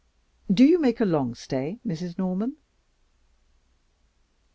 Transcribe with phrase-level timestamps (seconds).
[0.51, 2.17] Do you make a long stay, Mrs.
[2.17, 2.57] Norman?"